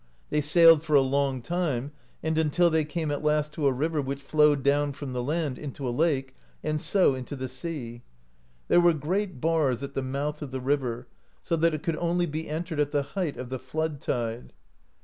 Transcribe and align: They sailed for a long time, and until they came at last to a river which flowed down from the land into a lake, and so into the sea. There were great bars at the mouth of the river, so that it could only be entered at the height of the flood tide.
They 0.31 0.41
sailed 0.41 0.81
for 0.81 0.95
a 0.95 1.01
long 1.01 1.43
time, 1.43 1.91
and 2.23 2.35
until 2.35 2.71
they 2.71 2.85
came 2.85 3.11
at 3.11 3.21
last 3.23 3.53
to 3.53 3.67
a 3.67 3.71
river 3.71 4.01
which 4.01 4.19
flowed 4.19 4.63
down 4.63 4.93
from 4.93 5.13
the 5.13 5.21
land 5.21 5.59
into 5.59 5.87
a 5.87 5.91
lake, 5.93 6.35
and 6.63 6.81
so 6.81 7.13
into 7.13 7.35
the 7.35 7.47
sea. 7.47 8.01
There 8.67 8.81
were 8.81 8.93
great 8.93 9.39
bars 9.39 9.83
at 9.83 9.93
the 9.93 10.01
mouth 10.01 10.41
of 10.41 10.49
the 10.49 10.59
river, 10.59 11.07
so 11.43 11.55
that 11.57 11.75
it 11.75 11.83
could 11.83 11.97
only 11.97 12.25
be 12.25 12.49
entered 12.49 12.79
at 12.79 12.89
the 12.89 13.03
height 13.13 13.37
of 13.37 13.49
the 13.49 13.59
flood 13.59 14.01
tide. 14.01 14.53